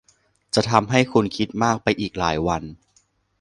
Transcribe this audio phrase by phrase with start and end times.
[0.55, 2.63] จะทำให้คุณคิดมากไปอีกหลายวัน